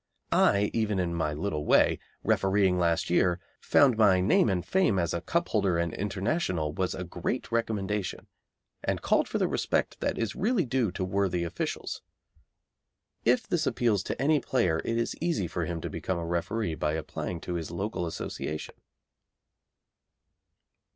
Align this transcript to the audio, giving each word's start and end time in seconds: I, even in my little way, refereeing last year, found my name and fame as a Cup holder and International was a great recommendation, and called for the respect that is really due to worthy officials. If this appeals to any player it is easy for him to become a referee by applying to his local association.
I, 0.31 0.71
even 0.73 0.97
in 0.97 1.13
my 1.13 1.31
little 1.31 1.63
way, 1.63 1.99
refereeing 2.23 2.79
last 2.79 3.11
year, 3.11 3.39
found 3.59 3.97
my 3.99 4.19
name 4.19 4.49
and 4.49 4.65
fame 4.65 4.97
as 4.97 5.13
a 5.13 5.21
Cup 5.21 5.49
holder 5.49 5.77
and 5.77 5.93
International 5.93 6.73
was 6.73 6.95
a 6.95 7.03
great 7.03 7.51
recommendation, 7.51 8.25
and 8.83 9.03
called 9.03 9.27
for 9.27 9.37
the 9.37 9.47
respect 9.47 9.99
that 9.99 10.17
is 10.17 10.35
really 10.35 10.65
due 10.65 10.91
to 10.93 11.05
worthy 11.05 11.43
officials. 11.43 12.01
If 13.25 13.45
this 13.47 13.67
appeals 13.67 14.01
to 14.05 14.19
any 14.19 14.39
player 14.39 14.81
it 14.83 14.97
is 14.97 15.13
easy 15.21 15.45
for 15.45 15.65
him 15.65 15.79
to 15.81 15.87
become 15.91 16.17
a 16.17 16.25
referee 16.25 16.73
by 16.73 16.93
applying 16.93 17.39
to 17.41 17.53
his 17.53 17.69
local 17.69 18.07
association. 18.07 18.73